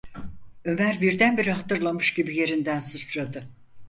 Ömer 0.65 1.01
birdenbire 1.01 1.51
hatırlamış 1.53 2.13
gibi 2.13 2.35
yerinden 2.37 2.79
sıçradı: 2.79 3.43